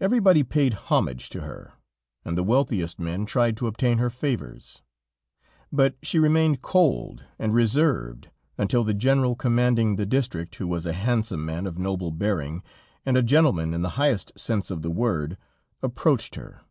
[0.00, 1.74] Everybody paid homage to her,
[2.24, 4.82] and the wealthiest men tried to obtain her favors;
[5.70, 10.92] but she remained cold and reserved, until the General commanding the district, who was a
[10.92, 12.64] handsome man of noble bearing,
[13.06, 15.38] and a gentleman in the highest sense of the word,
[15.84, 16.62] approached her.